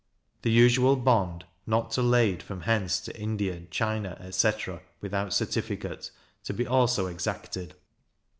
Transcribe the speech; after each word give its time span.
The 0.41 0.49
usual 0.49 0.95
bond, 0.95 1.45
not 1.67 1.91
to 1.91 2.01
lade 2.01 2.41
from 2.41 2.61
hence 2.61 2.99
to 3.01 3.15
India, 3.15 3.61
China, 3.69 4.17
etc. 4.19 4.81
without 4.99 5.31
certificate, 5.31 6.09
to 6.45 6.53
be 6.55 6.65
also 6.65 7.05
exacted. 7.05 7.75